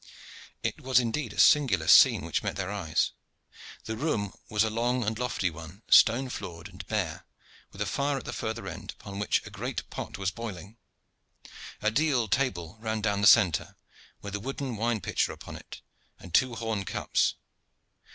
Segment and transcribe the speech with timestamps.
[0.63, 3.11] It was indeed a singular scene which met their eyes.
[3.83, 7.27] The room was a long and lofty one, stone floored and bare,
[7.71, 10.77] with a fire at the further end upon which a great pot was boiling.
[11.83, 13.75] A deal table ran down the centre,
[14.23, 15.81] with a wooden wine pitcher upon it
[16.17, 17.35] and two horn cups.